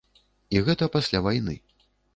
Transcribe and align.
І 0.57 0.63
гэта 0.69 0.89
пасля 0.97 1.25
вайны. 1.29 1.55